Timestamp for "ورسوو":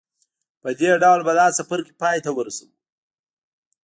2.33-2.71